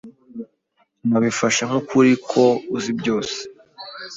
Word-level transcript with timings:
Nabifashe 1.09 1.61
nk'ukuri 1.67 2.11
ko 2.29 2.43
uzi 2.75 2.91
byose. 2.99 3.39